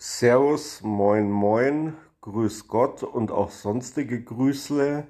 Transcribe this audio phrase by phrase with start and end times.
[0.00, 5.08] Servus, moin, moin, grüß Gott und auch sonstige Grüßle.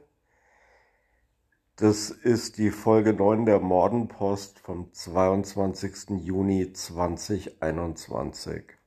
[1.77, 6.23] Das ist die Folge 9 der Mordenpost vom 22.
[6.23, 8.78] Juni 2021.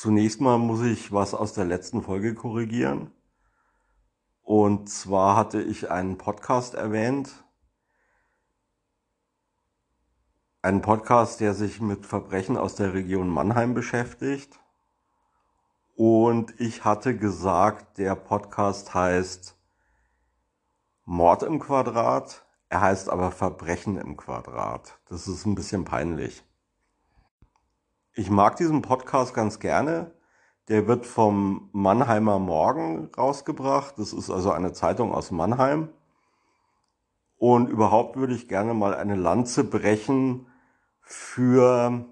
[0.00, 3.10] Zunächst mal muss ich was aus der letzten Folge korrigieren.
[4.42, 7.44] Und zwar hatte ich einen Podcast erwähnt.
[10.62, 14.60] Einen Podcast, der sich mit Verbrechen aus der Region Mannheim beschäftigt.
[15.96, 19.58] Und ich hatte gesagt, der Podcast heißt
[21.06, 22.46] Mord im Quadrat.
[22.68, 25.00] Er heißt aber Verbrechen im Quadrat.
[25.08, 26.44] Das ist ein bisschen peinlich.
[28.18, 30.10] Ich mag diesen Podcast ganz gerne.
[30.66, 33.96] Der wird vom Mannheimer Morgen rausgebracht.
[33.96, 35.90] Das ist also eine Zeitung aus Mannheim.
[37.36, 40.48] Und überhaupt würde ich gerne mal eine Lanze brechen
[41.00, 42.06] für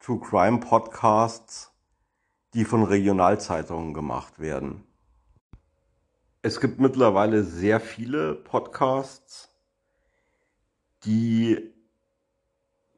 [0.00, 1.74] True Crime Podcasts,
[2.54, 4.82] die von Regionalzeitungen gemacht werden.
[6.40, 9.50] Es gibt mittlerweile sehr viele Podcasts,
[11.04, 11.74] die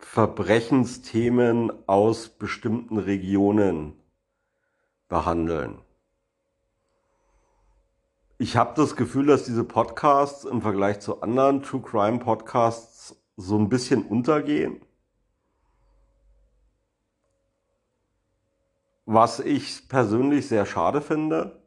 [0.01, 3.95] Verbrechensthemen aus bestimmten Regionen
[5.09, 5.80] behandeln.
[8.39, 13.58] Ich habe das Gefühl, dass diese Podcasts im Vergleich zu anderen True Crime Podcasts so
[13.58, 14.80] ein bisschen untergehen.
[19.05, 21.63] Was ich persönlich sehr schade finde,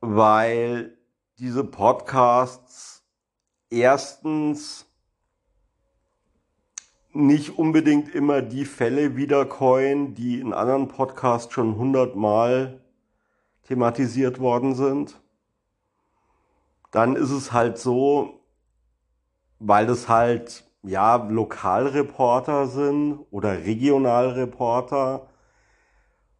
[0.00, 0.96] weil
[1.38, 3.04] diese Podcasts
[3.70, 4.83] erstens
[7.14, 12.80] nicht unbedingt immer die Fälle wiederkäuen, die in anderen Podcasts schon hundertmal
[13.62, 15.20] thematisiert worden sind.
[16.90, 18.40] Dann ist es halt so,
[19.58, 25.28] weil das halt ja Lokalreporter sind oder Regionalreporter,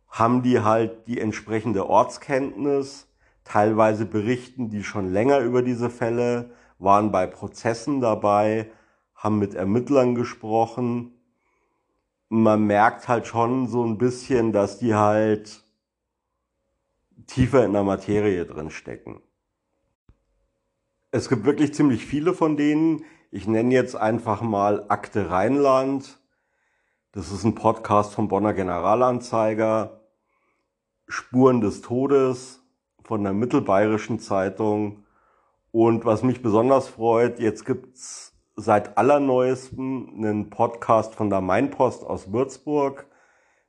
[0.08, 3.08] haben die halt die entsprechende Ortskenntnis.
[3.44, 8.70] Teilweise berichten die schon länger über diese Fälle, waren bei Prozessen dabei,
[9.24, 11.12] haben mit Ermittlern gesprochen.
[12.28, 15.64] Man merkt halt schon so ein bisschen, dass die halt
[17.26, 19.22] tiefer in der Materie drin stecken.
[21.10, 23.04] Es gibt wirklich ziemlich viele von denen.
[23.30, 26.18] Ich nenne jetzt einfach mal Akte Rheinland.
[27.12, 30.02] Das ist ein Podcast vom Bonner Generalanzeiger.
[31.08, 32.62] Spuren des Todes
[33.04, 35.04] von der Mittelbayerischen Zeitung.
[35.70, 42.32] Und was mich besonders freut, jetzt gibt's seit allerneuestem einen Podcast von der Mainpost aus
[42.32, 43.06] Würzburg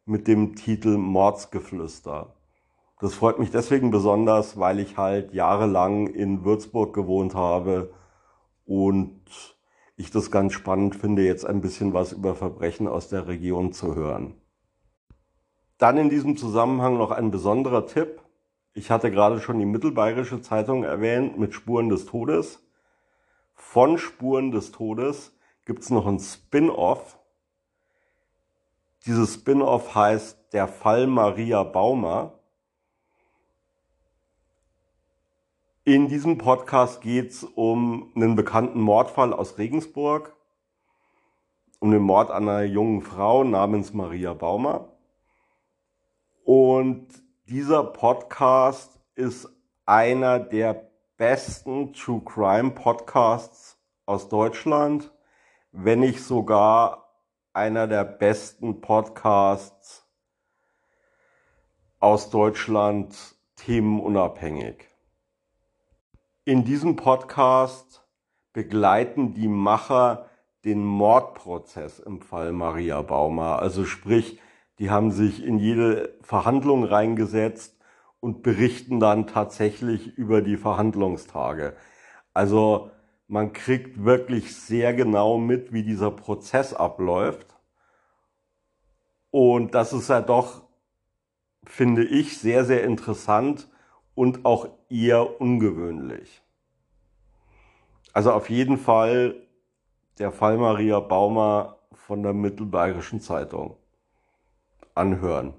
[0.05, 2.35] mit dem Titel Mordsgeflüster.
[2.99, 7.93] Das freut mich deswegen besonders, weil ich halt jahrelang in Würzburg gewohnt habe
[8.65, 9.21] und
[9.97, 13.95] ich das ganz spannend finde, jetzt ein bisschen was über Verbrechen aus der Region zu
[13.95, 14.35] hören.
[15.77, 18.21] Dann in diesem Zusammenhang noch ein besonderer Tipp.
[18.73, 22.64] Ich hatte gerade schon die Mittelbayerische Zeitung erwähnt mit Spuren des Todes
[23.55, 25.35] von Spuren des Todes
[25.65, 27.17] gibt es noch ein Spin-off.
[29.05, 32.39] Dieses Spin-off heißt Der Fall Maria Baumer.
[35.83, 40.35] In diesem Podcast geht es um einen bekannten Mordfall aus Regensburg,
[41.79, 44.89] um den Mord an einer jungen Frau namens Maria Baumer.
[46.43, 47.07] Und
[47.47, 49.47] dieser Podcast ist
[49.85, 55.11] einer der besten True Crime Podcasts aus Deutschland,
[55.71, 57.09] wenn nicht sogar
[57.53, 60.05] einer der besten Podcasts
[61.99, 63.15] aus Deutschland
[63.55, 64.85] themenunabhängig.
[66.43, 68.05] In diesem Podcast
[68.51, 70.29] begleiten die Macher
[70.65, 73.59] den Mordprozess im Fall Maria Baumer.
[73.59, 74.39] Also sprich,
[74.79, 77.74] die haben sich in jede Verhandlung reingesetzt,
[78.25, 81.75] und berichten dann tatsächlich über die Verhandlungstage.
[82.33, 82.91] Also
[83.27, 87.55] Man kriegt wirklich sehr genau mit, wie dieser Prozess abläuft.
[89.31, 90.63] Und das ist ja doch,
[91.65, 93.69] finde ich, sehr, sehr interessant
[94.15, 96.41] und auch eher ungewöhnlich.
[98.13, 99.35] Also auf jeden Fall
[100.19, 103.77] der Fall Maria Baumer von der Mittelbayerischen Zeitung
[104.95, 105.53] anhören.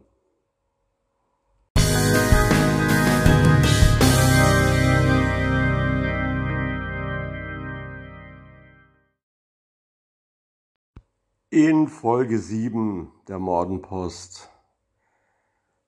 [11.58, 14.50] In Folge 7 der Mordenpost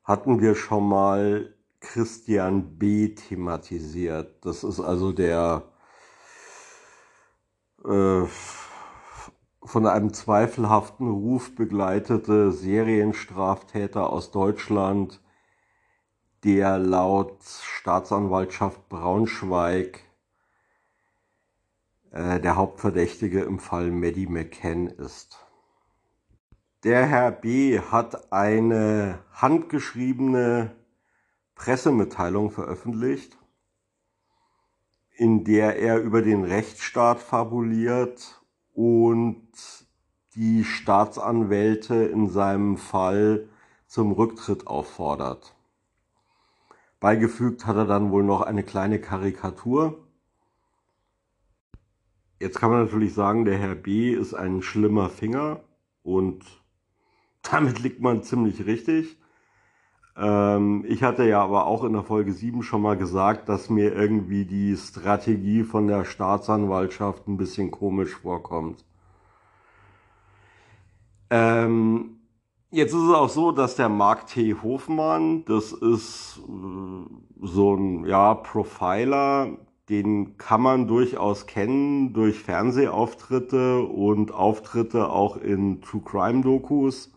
[0.03, 3.15] hatten wir schon mal Christian B.
[3.15, 4.47] thematisiert.
[4.47, 5.65] Das ist also der
[7.85, 8.23] äh,
[9.63, 15.21] von einem zweifelhaften Ruf begleitete Serienstraftäter aus Deutschland,
[16.45, 20.01] der laut Staatsanwaltschaft Braunschweig
[22.11, 25.45] äh, der Hauptverdächtige im Fall Maddie McCann ist.
[26.89, 27.79] Der Herr B.
[27.81, 30.75] hat eine handgeschriebene
[31.55, 33.37] Pressemitteilung veröffentlicht,
[35.15, 38.43] in der er über den Rechtsstaat fabuliert
[38.73, 39.51] und
[40.35, 43.51] die Staatsanwälte in seinem Fall
[43.87, 45.55] zum Rücktritt auffordert.
[47.01, 50.09] Beigefügt hat er dann wohl noch eine kleine Karikatur.
[52.41, 55.61] Jetzt kann man natürlich sagen, der Herr B ist ein schlimmer Finger
[56.03, 56.58] und
[57.43, 59.17] damit liegt man ziemlich richtig.
[60.17, 63.95] Ähm, ich hatte ja aber auch in der Folge 7 schon mal gesagt, dass mir
[63.95, 68.85] irgendwie die Strategie von der Staatsanwaltschaft ein bisschen komisch vorkommt.
[71.31, 72.19] Ähm,
[72.71, 74.55] jetzt ist es auch so, dass der Mark T.
[74.63, 79.59] Hofmann, das ist äh, so ein ja, Profiler,
[79.89, 87.13] den kann man durchaus kennen durch Fernsehauftritte und Auftritte auch in True Crime Dokus.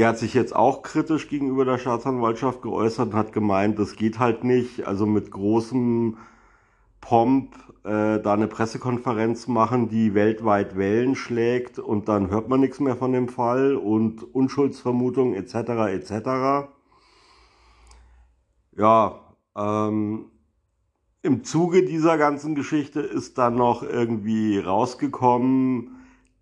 [0.00, 4.18] Der hat sich jetzt auch kritisch gegenüber der Staatsanwaltschaft geäußert und hat gemeint, das geht
[4.18, 4.86] halt nicht.
[4.86, 6.16] Also mit großem
[7.02, 7.54] Pomp
[7.84, 12.96] äh, da eine Pressekonferenz machen, die weltweit Wellen schlägt und dann hört man nichts mehr
[12.96, 15.54] von dem Fall und Unschuldsvermutung etc.
[15.92, 16.70] etc.
[18.78, 19.20] Ja,
[19.54, 20.30] ähm,
[21.20, 25.99] im Zuge dieser ganzen Geschichte ist dann noch irgendwie rausgekommen,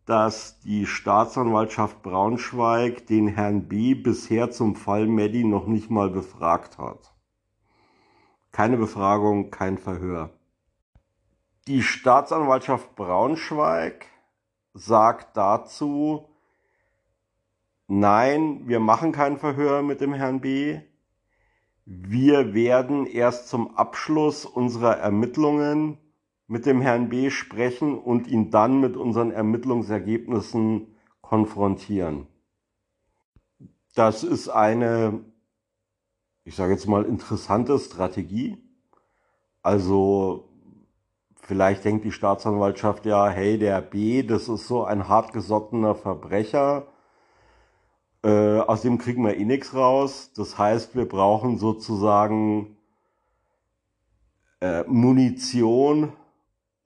[0.08, 3.92] dass die Staatsanwaltschaft Braunschweig den Herrn B.
[3.92, 7.14] bisher zum Fall Meddi noch nicht mal befragt hat.
[8.50, 10.30] Keine Befragung, kein Verhör.
[11.66, 14.06] Die Staatsanwaltschaft Braunschweig
[14.72, 16.30] sagt dazu,
[17.86, 20.80] nein, wir machen kein Verhör mit dem Herrn B.
[21.84, 25.98] Wir werden erst zum Abschluss unserer Ermittlungen
[26.48, 30.88] mit dem Herrn B sprechen und ihn dann mit unseren Ermittlungsergebnissen
[31.20, 32.26] konfrontieren.
[33.94, 35.20] Das ist eine,
[36.44, 38.56] ich sage jetzt mal, interessante Strategie.
[39.62, 40.48] Also
[41.42, 46.86] vielleicht denkt die Staatsanwaltschaft ja, hey, der B, das ist so ein hartgesottener Verbrecher.
[48.24, 50.32] Äh, aus dem kriegen wir eh nichts raus.
[50.34, 52.78] Das heißt, wir brauchen sozusagen
[54.60, 56.14] äh, Munition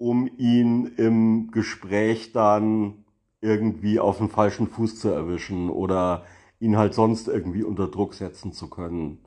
[0.02, 3.04] um ihn im Gespräch dann
[3.40, 6.26] irgendwie auf den falschen Fuß zu erwischen oder
[6.58, 9.18] ihn halt sonst irgendwie unter Druck setzen zu können.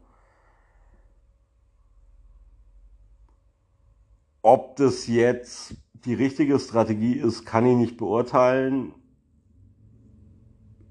[4.42, 8.94] Ob das jetzt die richtige Strategie ist, kann ich nicht beurteilen.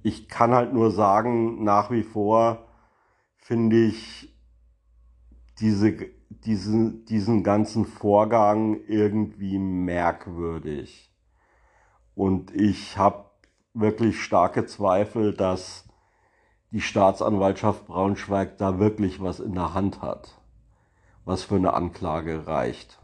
[0.02, 2.66] Ich kann halt nur sagen, nach wie vor
[3.36, 4.34] finde ich
[5.60, 6.13] diese
[6.44, 11.10] diesen, diesen ganzen Vorgang irgendwie merkwürdig.
[12.14, 13.30] Und ich habe
[13.72, 15.88] wirklich starke Zweifel, dass
[16.70, 20.40] die Staatsanwaltschaft Braunschweig da wirklich was in der Hand hat,
[21.24, 23.00] was für eine Anklage reicht.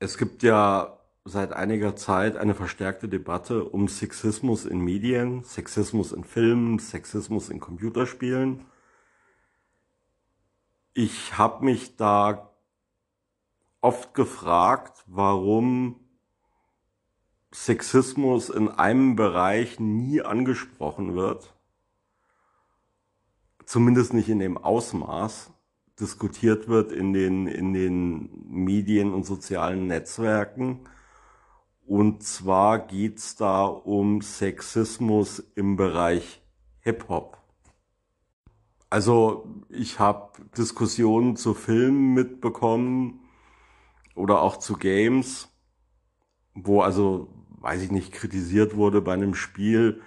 [0.00, 6.24] Es gibt ja seit einiger Zeit eine verstärkte Debatte um Sexismus in Medien, Sexismus in
[6.24, 8.66] Filmen, Sexismus in Computerspielen.
[10.94, 12.50] Ich habe mich da
[13.80, 16.00] oft gefragt, warum
[17.52, 21.54] Sexismus in einem Bereich nie angesprochen wird,
[23.64, 25.50] zumindest nicht in dem Ausmaß
[26.00, 30.80] diskutiert wird in den, in den Medien und sozialen Netzwerken
[31.92, 36.40] Und zwar geht's da um Sexismus im Bereich
[36.80, 37.36] Hip-Hop.
[38.88, 43.20] Also ich habe Diskussionen zu Filmen mitbekommen
[44.14, 45.50] oder auch zu Games,
[46.54, 47.28] wo also,
[47.60, 50.00] weiß ich nicht, kritisiert wurde bei einem Spiel,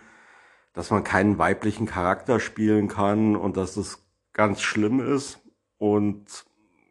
[0.74, 5.40] dass man keinen weiblichen Charakter spielen kann und dass das ganz schlimm ist.
[5.78, 6.48] Und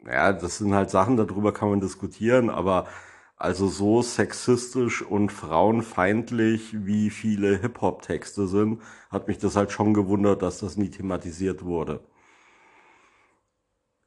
[0.06, 2.86] ja, das sind halt Sachen, darüber kann man diskutieren, aber
[3.36, 10.42] also so sexistisch und frauenfeindlich, wie viele Hip-Hop-Texte sind, hat mich das halt schon gewundert,
[10.42, 12.00] dass das nie thematisiert wurde.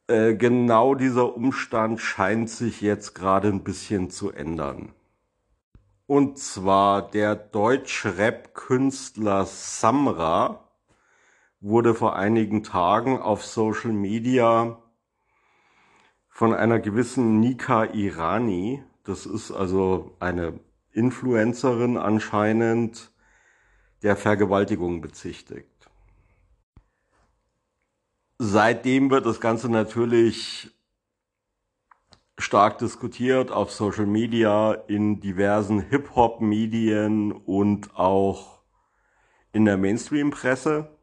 [0.08, 4.94] Äh, genau dieser Umstand scheint sich jetzt gerade ein bisschen zu ändern.
[6.06, 10.64] Und zwar der Deutsch-Rap-Künstler Samra
[11.60, 14.82] wurde vor einigen Tagen auf Social Media
[16.30, 20.60] von einer gewissen Nika Irani, das ist also eine
[20.92, 23.12] Influencerin anscheinend,
[24.04, 25.90] der Vergewaltigung bezichtigt.
[28.38, 30.70] Seitdem wird das Ganze natürlich
[32.38, 38.60] stark diskutiert auf Social Media, in diversen Hip-Hop-Medien und auch
[39.54, 40.96] in der Mainstream-Presse.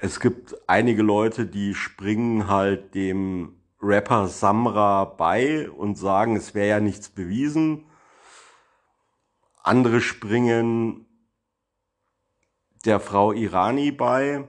[0.00, 6.68] Es gibt einige Leute, die springen halt dem Rapper Samra bei und sagen, es wäre
[6.68, 7.86] ja nichts bewiesen.
[9.62, 11.06] Andere springen
[12.84, 14.48] der Frau Irani bei.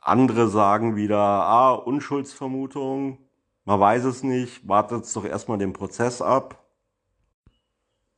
[0.00, 3.18] Andere sagen wieder, ah, Unschuldsvermutung.
[3.64, 6.66] Man weiß es nicht, wartet doch erstmal den Prozess ab.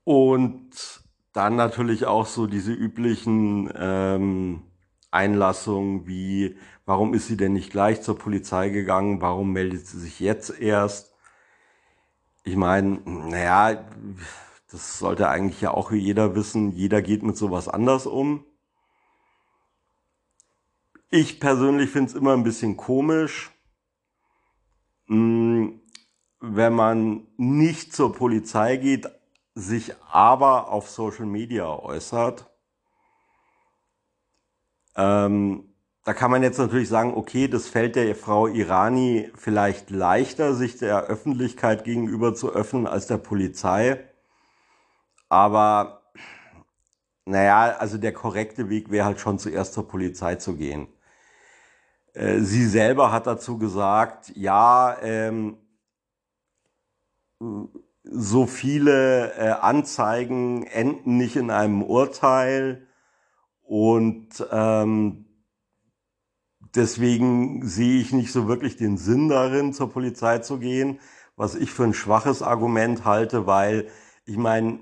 [0.04, 4.62] Und dann natürlich auch so diese üblichen ähm,
[5.10, 6.56] Einlassungen wie,
[6.87, 11.12] warum ist sie denn nicht gleich zur Polizei gegangen, warum meldet sie sich jetzt erst?
[12.45, 13.85] Ich meine, naja,
[14.71, 18.45] das sollte eigentlich ja auch jeder wissen, jeder geht mit sowas anders um.
[21.11, 23.50] Ich persönlich finde es immer ein bisschen komisch,
[25.07, 25.81] hm,
[26.40, 29.09] wenn man nicht zur Polizei geht,
[29.55, 32.47] sich aber auf Social Media äußert.
[34.97, 35.75] Ähm,
[36.06, 40.78] da kann man jetzt natürlich sagen, okay, das fällt der Frau Irani vielleicht leichter, sich
[40.78, 43.98] der Öffentlichkeit gegenüber zu öffnen als der Polizei.
[45.28, 46.02] Aber
[47.25, 50.86] naja, also der korrekte Weg wäre halt schon zuerst zur Polizei zu gehen.
[52.12, 55.58] Äh, sie selber hat dazu gesagt, ja, ähm,
[58.04, 62.86] so viele äh, Anzeigen enden nicht in einem Urteil
[63.62, 65.25] und ähm,
[66.76, 71.00] deswegen sehe ich nicht so wirklich den Sinn darin, zur Polizei zu gehen,
[71.37, 73.88] was ich für ein schwaches Argument halte, weil
[74.25, 74.80] ich meine,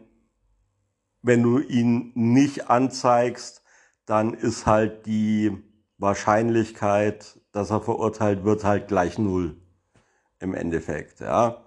[1.22, 3.62] wenn du ihn nicht anzeigst,
[4.06, 5.52] dann ist halt die
[5.98, 9.56] Wahrscheinlichkeit, dass er verurteilt wird, halt gleich null
[10.40, 11.20] im Endeffekt.
[11.20, 11.64] Ja,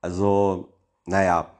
[0.00, 1.50] also naja,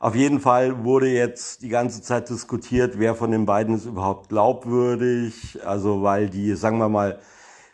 [0.00, 4.28] auf jeden Fall wurde jetzt die ganze Zeit diskutiert, wer von den beiden ist überhaupt
[4.28, 5.58] glaubwürdig.
[5.64, 7.20] Also weil die, sagen wir mal,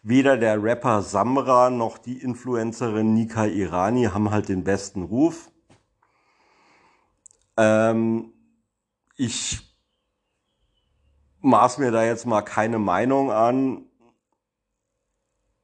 [0.04, 5.50] weder der Rapper Samra noch die Influencerin Nika Irani haben halt den besten Ruf.
[7.56, 8.32] Ähm,
[9.16, 9.60] ich
[11.40, 13.86] maß mir da jetzt mal keine Meinung an,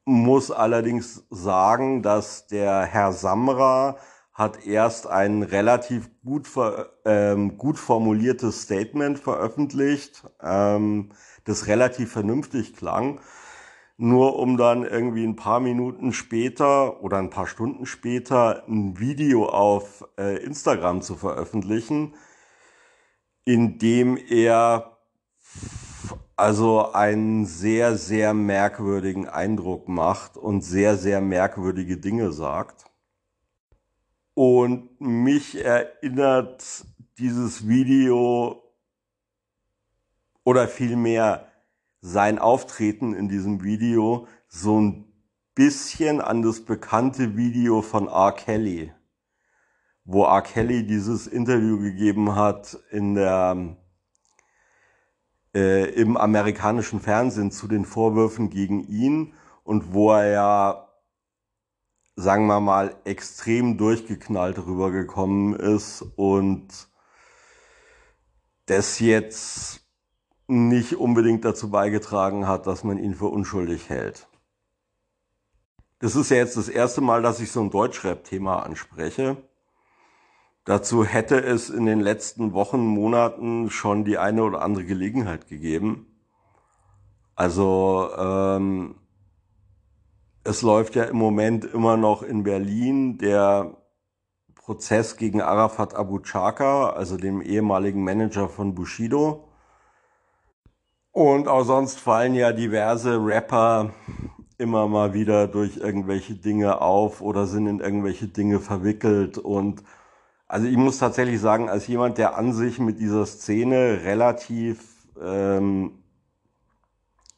[0.07, 3.99] muss allerdings sagen, dass der Herr Samra
[4.33, 6.49] hat erst ein relativ gut,
[7.05, 11.11] ähm, gut formuliertes Statement veröffentlicht, ähm,
[11.45, 13.21] das relativ vernünftig klang,
[14.01, 19.47] nur um dann irgendwie ein paar Minuten später oder ein paar Stunden später ein Video
[19.47, 22.15] auf äh, Instagram zu veröffentlichen,
[23.45, 24.97] in dem er
[26.35, 32.87] also einen sehr, sehr merkwürdigen Eindruck macht und sehr, sehr merkwürdige Dinge sagt.
[34.33, 36.87] Und mich erinnert
[37.19, 38.63] dieses Video
[40.43, 41.50] oder vielmehr
[42.01, 45.13] sein Auftreten in diesem Video so ein
[45.55, 48.33] bisschen an das bekannte Video von R.
[48.33, 48.93] Kelly,
[50.05, 50.43] wo R.
[50.43, 53.77] Kelly dieses Interview gegeben hat in der
[55.55, 60.89] äh, im amerikanischen Fernsehen zu den Vorwürfen gegen ihn und wo er ja,
[62.17, 66.89] sagen wir mal, extrem durchgeknallt rübergekommen ist und
[68.67, 69.80] das jetzt
[70.51, 74.29] nicht unbedingt dazu beigetragen hat, dass man ihn für unschuldig hält.
[76.01, 79.37] Das ist ja jetzt das erste Mal, dass ich so ein Deutschrap-Thema anspreche.
[80.65, 86.07] Dazu hätte es in den letzten Wochen, Monaten schon die eine oder andere Gelegenheit gegeben.
[87.35, 88.97] Also ähm,
[90.43, 93.77] es läuft ja im Moment immer noch in Berlin der
[94.55, 99.50] Prozess gegen Arafat Abu Chaka, also dem ehemaligen Manager von Bushido.
[101.21, 103.91] Und auch sonst fallen ja diverse Rapper
[104.57, 109.37] immer mal wieder durch irgendwelche Dinge auf oder sind in irgendwelche Dinge verwickelt.
[109.37, 109.83] Und
[110.49, 114.83] also ich muss tatsächlich sagen, als jemand, der an sich mit dieser Szene relativ
[115.23, 115.93] ähm,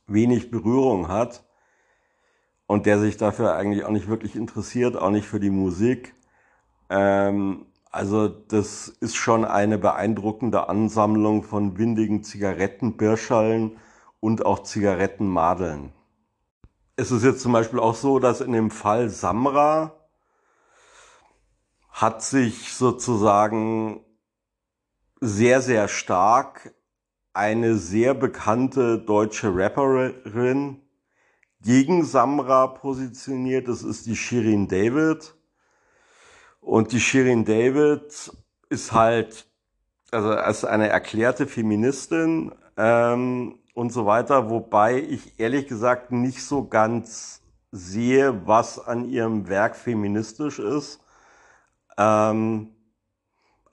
[0.06, 1.42] wenig Berührung hat
[2.68, 6.14] und der sich dafür eigentlich auch nicht wirklich interessiert, auch nicht für die Musik,
[6.88, 13.76] ähm, also das ist schon eine beeindruckende Ansammlung von windigen Zigarettenbirschallen
[14.18, 15.92] und auch Zigarettenmadeln.
[16.96, 19.92] Es ist jetzt zum Beispiel auch so, dass in dem Fall Samra
[21.90, 24.00] hat sich sozusagen
[25.20, 26.74] sehr, sehr stark
[27.34, 30.80] eine sehr bekannte deutsche Rapperin
[31.60, 33.68] gegen Samra positioniert.
[33.68, 35.34] Das ist die Shirin David.
[36.62, 38.32] Und die Shirin David
[38.70, 39.46] ist halt,
[40.12, 46.68] also als eine erklärte Feministin ähm, und so weiter, wobei ich ehrlich gesagt nicht so
[46.68, 47.42] ganz
[47.72, 51.00] sehe, was an ihrem Werk feministisch ist.
[51.98, 52.68] Ähm,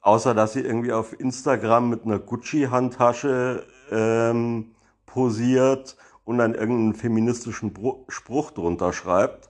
[0.02, 7.72] außer dass sie irgendwie auf Instagram mit einer Gucci-Handtasche ähm, posiert und dann irgendeinen feministischen
[8.08, 9.50] Spruch drunter schreibt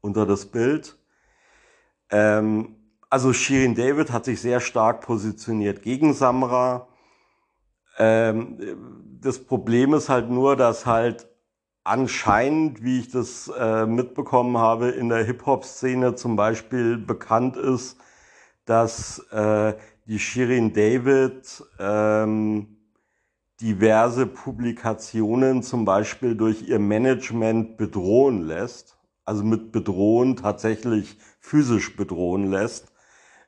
[0.00, 0.98] unter das Bild.
[2.14, 2.76] Ähm,
[3.10, 6.86] also Shirin David hat sich sehr stark positioniert gegen Samra.
[7.98, 11.26] Ähm, das Problem ist halt nur, dass halt
[11.82, 17.98] anscheinend, wie ich das äh, mitbekommen habe, in der Hip-Hop-Szene zum Beispiel bekannt ist,
[18.64, 19.74] dass äh,
[20.06, 22.76] die Shirin David ähm,
[23.60, 28.93] diverse Publikationen zum Beispiel durch ihr Management bedrohen lässt.
[29.24, 32.92] Also mit bedrohen tatsächlich physisch bedrohen lässt,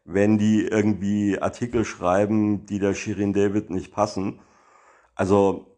[0.04, 4.40] wenn die irgendwie Artikel schreiben, die der Shirin David nicht passen.
[5.14, 5.76] Also,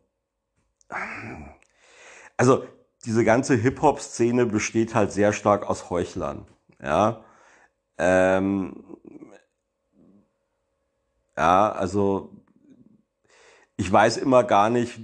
[2.36, 2.64] also
[3.04, 6.46] diese ganze Hip-Hop-Szene besteht halt sehr stark aus Heuchlern.
[6.82, 7.24] Ja,
[7.98, 8.84] ähm,
[11.36, 12.30] ja, also
[13.76, 14.98] ich weiß immer gar nicht,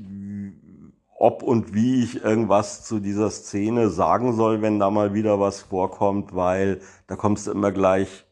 [1.24, 5.62] ob und wie ich irgendwas zu dieser Szene sagen soll, wenn da mal wieder was
[5.62, 8.26] vorkommt, weil da kommst du immer gleich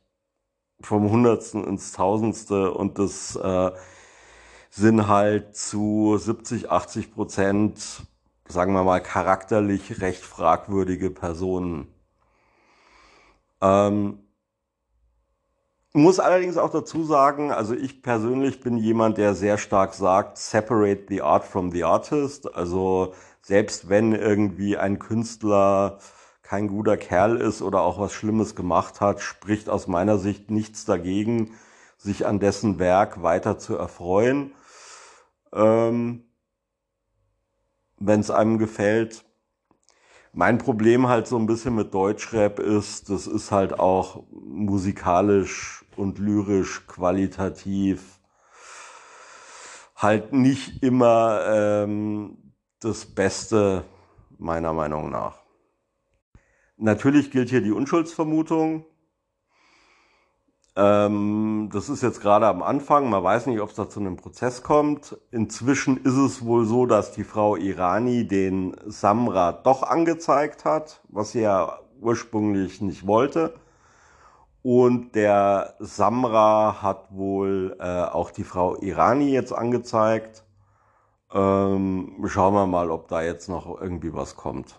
[0.82, 3.70] vom Hundertsten ins Tausendste und das äh,
[4.68, 8.02] sind halt zu 70, 80 Prozent,
[8.46, 11.88] sagen wir mal, charakterlich recht fragwürdige Personen.
[13.62, 14.18] Ähm,
[15.92, 21.04] muss allerdings auch dazu sagen, also ich persönlich bin jemand, der sehr stark sagt, separate
[21.08, 22.54] the art from the artist.
[22.54, 25.98] Also selbst wenn irgendwie ein Künstler
[26.42, 30.84] kein guter Kerl ist oder auch was Schlimmes gemacht hat, spricht aus meiner Sicht nichts
[30.84, 31.52] dagegen,
[31.98, 34.52] sich an dessen Werk weiter zu erfreuen.
[35.52, 36.24] Ähm,
[37.98, 39.24] wenn es einem gefällt.
[40.34, 46.18] Mein Problem halt so ein bisschen mit Deutschrap ist, das ist halt auch musikalisch und
[46.18, 48.18] lyrisch qualitativ
[49.94, 53.84] halt nicht immer ähm, das Beste
[54.38, 55.42] meiner Meinung nach.
[56.78, 58.86] Natürlich gilt hier die Unschuldsvermutung.
[60.74, 63.10] Ähm, das ist jetzt gerade am Anfang.
[63.10, 65.18] Man weiß nicht, ob es da zu einem Prozess kommt.
[65.30, 71.32] Inzwischen ist es wohl so, dass die Frau Irani den Samra doch angezeigt hat, was
[71.32, 73.54] sie ja ursprünglich nicht wollte.
[74.62, 80.44] Und der Samra hat wohl äh, auch die Frau Irani jetzt angezeigt.
[81.34, 84.78] Ähm, schauen wir mal, ob da jetzt noch irgendwie was kommt.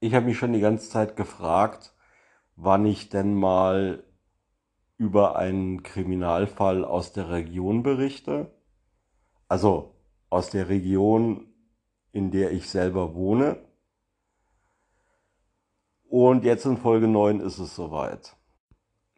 [0.00, 1.94] Ich habe mich schon die ganze Zeit gefragt,
[2.56, 4.04] wann ich denn mal
[4.96, 8.50] über einen Kriminalfall aus der Region berichte
[9.50, 9.96] also
[10.30, 11.48] aus der Region,
[12.12, 13.58] in der ich selber wohne.
[16.08, 18.36] Und jetzt in Folge 9 ist es soweit.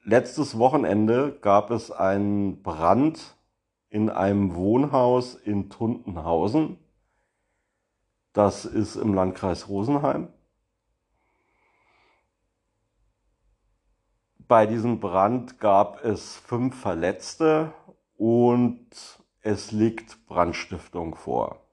[0.05, 3.37] Letztes Wochenende gab es einen Brand
[3.91, 6.79] in einem Wohnhaus in Tuntenhausen.
[8.33, 10.29] Das ist im Landkreis Rosenheim.
[14.53, 17.73] Bei diesem Brand gab es fünf Verletzte
[18.19, 18.87] und
[19.41, 21.65] es liegt Brandstiftung vor.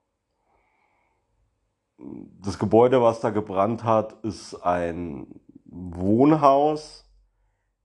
[1.98, 7.06] das Gebäude, was da gebrannt hat, ist ein Wohnhaus,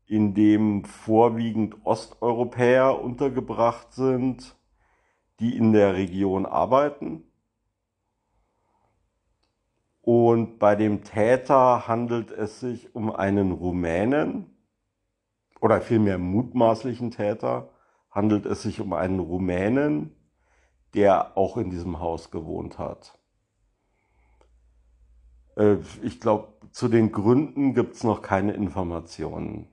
[0.06, 4.54] in dem vorwiegend Osteuropäer untergebracht sind,
[5.40, 7.24] die in der Region arbeiten.
[10.02, 14.53] Und bei dem Täter handelt es sich um einen Rumänen
[15.60, 17.70] oder vielmehr mutmaßlichen Täter
[18.10, 20.14] handelt es sich um einen Rumänen,
[20.94, 23.18] der auch in diesem Haus gewohnt hat.
[25.56, 29.68] Äh, ich glaube, zu den Gründen gibt es noch keine Informationen.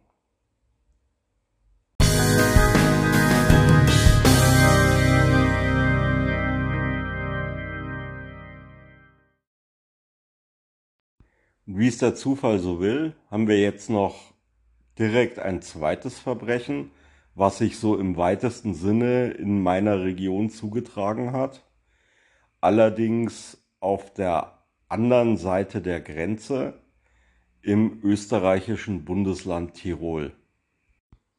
[11.65, 14.30] Wie es der Zufall so will, haben wir jetzt noch
[14.97, 16.91] direkt ein zweites Verbrechen,
[17.35, 21.65] was sich so im weitesten Sinne in meiner Region zugetragen hat.
[22.59, 26.81] Allerdings auf der anderen Seite der Grenze
[27.61, 30.33] im österreichischen Bundesland Tirol.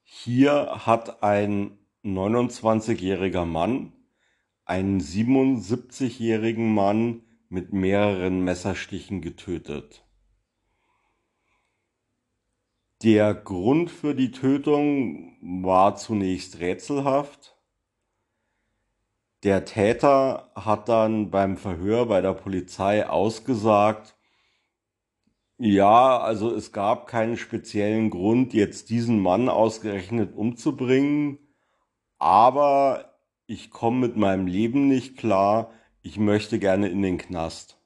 [0.02, 3.92] Hier hat ein 29-jähriger Mann
[4.64, 10.04] einen 77-jährigen Mann mit mehreren Messerstichen getötet.
[13.02, 17.56] Der Grund für die Tötung war zunächst rätselhaft.
[19.42, 24.14] Der Täter hat dann beim Verhör bei der Polizei ausgesagt,
[25.58, 31.38] ja, also es gab keinen speziellen Grund, jetzt diesen Mann ausgerechnet umzubringen,
[32.18, 37.81] aber ich komme mit meinem Leben nicht klar, ich möchte gerne in den Knast.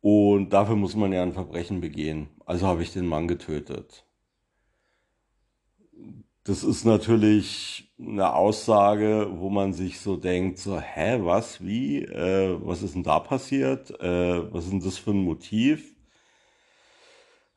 [0.00, 2.28] Und dafür muss man ja ein Verbrechen begehen.
[2.46, 4.04] Also habe ich den Mann getötet.
[6.44, 12.56] Das ist natürlich eine Aussage, wo man sich so denkt, so, hä, was, wie, äh,
[12.62, 13.90] was ist denn da passiert?
[14.00, 15.94] Äh, was ist denn das für ein Motiv?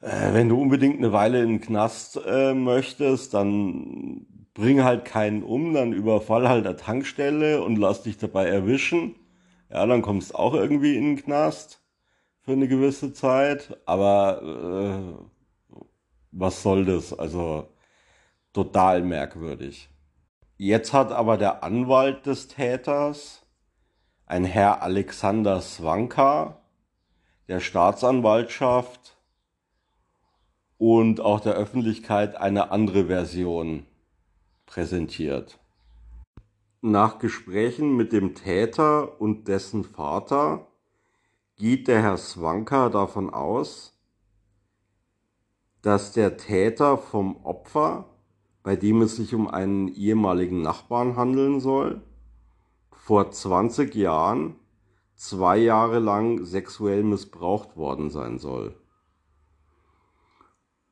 [0.01, 5.43] Äh, wenn du unbedingt eine Weile in den Knast äh, möchtest, dann bring halt keinen
[5.43, 9.15] um, dann überfall halt eine Tankstelle und lass dich dabei erwischen.
[9.69, 11.80] Ja, dann kommst auch irgendwie in den Knast
[12.51, 15.79] für eine gewisse Zeit, aber äh,
[16.33, 17.17] was soll das?
[17.17, 17.69] Also
[18.51, 19.87] total merkwürdig.
[20.57, 23.45] Jetzt hat aber der Anwalt des Täters,
[24.25, 26.61] ein Herr Alexander Swanka,
[27.47, 29.17] der Staatsanwaltschaft
[30.77, 33.85] und auch der Öffentlichkeit eine andere Version
[34.65, 35.57] präsentiert.
[36.81, 40.67] Nach Gesprächen mit dem Täter und dessen Vater
[41.61, 43.95] geht der Herr Swanka davon aus,
[45.83, 48.05] dass der Täter vom Opfer,
[48.63, 52.01] bei dem es sich um einen ehemaligen Nachbarn handeln soll,
[52.91, 54.55] vor 20 Jahren
[55.13, 58.75] zwei Jahre lang sexuell missbraucht worden sein soll.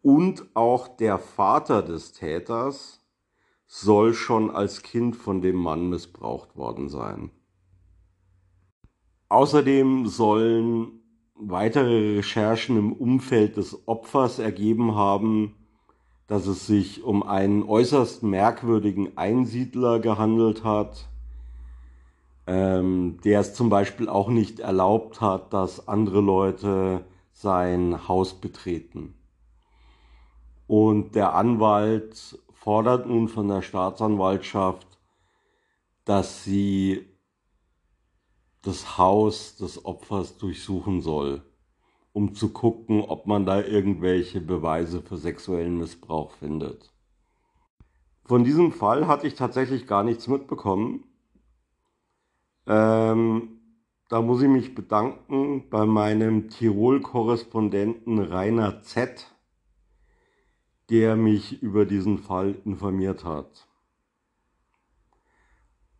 [0.04, 3.04] Und auch der Vater des Täters
[3.66, 7.32] soll schon als Kind von dem Mann missbraucht worden sein.
[9.30, 11.00] Außerdem sollen
[11.36, 15.56] weitere Recherchen im Umfeld des Opfers ergeben haben,
[16.28, 21.08] dass es sich um einen äußerst merkwürdigen Einsiedler gehandelt hat,
[22.48, 29.14] ähm, der es zum Beispiel auch nicht erlaubt hat, dass andere Leute sein Haus betreten.
[30.68, 35.00] Und der Anwalt fordert nun von der Staatsanwaltschaft,
[36.06, 37.08] dass sie
[38.62, 41.44] das Haus des Opfers durchsuchen soll,
[42.14, 46.94] um zu gucken, ob man da irgendwelche Beweise für sexuellen Missbrauch findet.
[48.26, 51.06] Von diesem Fall hatte ich tatsächlich gar nichts mitbekommen.
[52.68, 53.60] Ähm,
[54.10, 59.34] da muss ich mich bedanken bei meinem Tirol-Korrespondenten Rainer Z.,
[60.90, 63.68] der mich über diesen Fall informiert hat.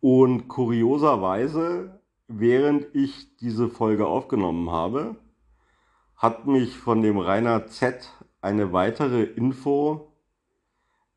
[0.00, 1.99] Und kurioserweise
[2.30, 5.16] während ich diese Folge aufgenommen habe,
[6.16, 8.08] hat mich von dem Rainer Z
[8.40, 10.12] eine weitere Info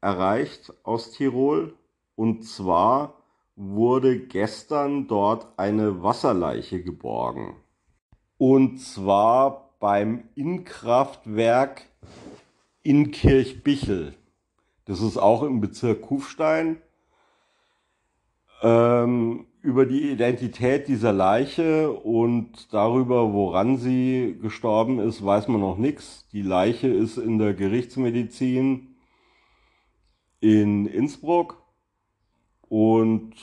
[0.01, 1.73] erreicht aus Tirol.
[2.15, 3.15] Und zwar
[3.55, 7.55] wurde gestern dort eine Wasserleiche geborgen.
[8.37, 11.83] Und zwar beim Innkraftwerk
[12.81, 14.15] in Kirchbichel.
[14.85, 16.81] Das ist auch im Bezirk Kufstein.
[18.61, 25.77] Ähm, über die Identität dieser Leiche und darüber, woran sie gestorben ist, weiß man noch
[25.77, 26.27] nichts.
[26.33, 28.97] Die Leiche ist in der Gerichtsmedizin
[30.41, 31.63] in Innsbruck
[32.67, 33.33] und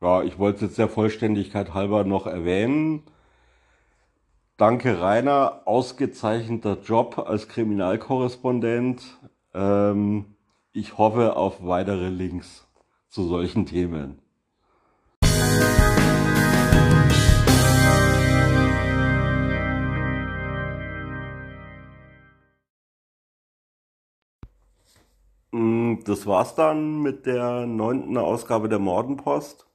[0.00, 3.02] ja, ich wollte es jetzt der Vollständigkeit halber noch erwähnen.
[4.56, 5.60] Danke, Rainer.
[5.66, 9.02] Ausgezeichneter Job als Kriminalkorrespondent.
[9.52, 10.36] Ähm,
[10.72, 12.66] ich hoffe auf weitere Links
[13.10, 14.22] zu solchen Themen.
[25.90, 29.66] Mm, das war's dann mit der neunten Ausgabe der Mordenpost.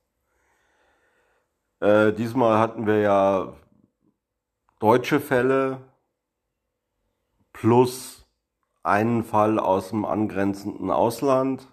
[1.80, 3.54] Äh, diesmal hatten wir ja
[4.80, 5.82] deutsche Fälle
[7.54, 8.26] plus
[8.84, 11.68] einen Fall aus dem angrenzenden Ausland.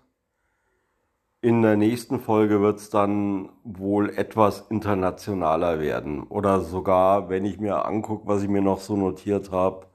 [1.40, 6.22] In der nächsten Folge wird es dann wohl etwas internationaler werden.
[6.24, 9.86] Oder sogar, wenn ich mir angucke, was ich mir noch so notiert habe,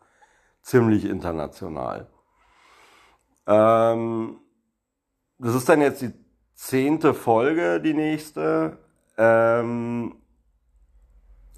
[0.62, 2.08] ziemlich international.
[3.48, 4.40] Ähm,
[5.40, 6.14] das ist dann jetzt die
[6.56, 8.78] zehnte Folge, die nächste.
[9.18, 10.16] Ähm,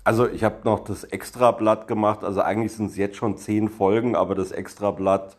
[0.04, 2.24] also ich habe noch das Extrablatt gemacht.
[2.24, 5.38] Also eigentlich sind es jetzt schon zehn Folgen, aber das Extrablatt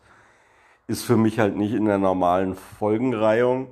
[0.87, 3.67] ist für mich halt nicht in der normalen Folgenreihung.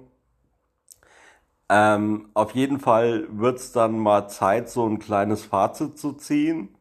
[1.69, 6.75] Ähm, auf jeden Fall wird es dann mal Zeit, so ein kleines Fazit zu ziehen.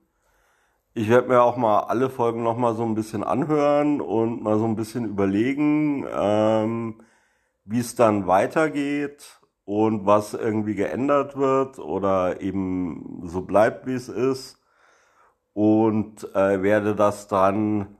[0.99, 4.59] Ich werde mir auch mal alle Folgen noch mal so ein bisschen anhören und mal
[4.59, 7.03] so ein bisschen überlegen, ähm,
[7.65, 14.09] wie es dann weitergeht und was irgendwie geändert wird oder eben so bleibt, wie es
[14.09, 14.61] ist.
[15.53, 17.97] Und äh, werde das dann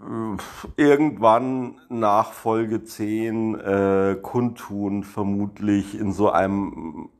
[0.00, 0.36] äh,
[0.76, 7.10] irgendwann nach Folge 10 äh, kundtun, vermutlich in so einem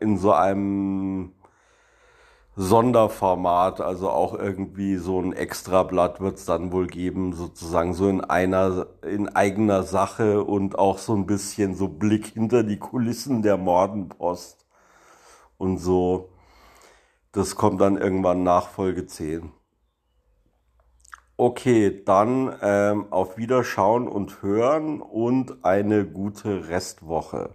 [0.00, 1.32] in so einem
[2.62, 8.20] Sonderformat, also auch irgendwie so ein Extrablatt wird es dann wohl geben, sozusagen so in
[8.20, 13.56] einer, in eigener Sache und auch so ein bisschen so Blick hinter die Kulissen der
[13.56, 14.66] Mordenpost
[15.56, 16.28] und so.
[17.32, 19.52] Das kommt dann irgendwann nach Folge 10.
[21.38, 27.54] Okay, dann ähm, auf Wiederschauen und Hören und eine gute Restwoche.